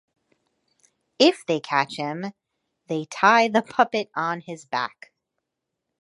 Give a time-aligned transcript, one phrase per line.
[1.19, 2.33] If they catch him,
[2.87, 5.11] they tie the puppet on his back.